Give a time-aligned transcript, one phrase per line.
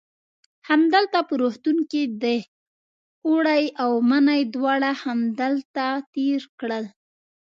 [0.69, 2.39] همدلته په روغتون کې دی،
[3.27, 6.85] اوړی او منی یې دواړه همدلته تېر کړل.